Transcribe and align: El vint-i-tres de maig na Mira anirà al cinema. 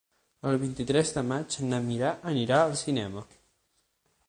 El 0.51 0.55
vint-i-tres 0.63 1.11
de 1.17 1.23
maig 1.33 1.59
na 1.73 1.81
Mira 1.91 2.15
anirà 2.33 2.59
al 2.65 2.75
cinema. 2.83 3.27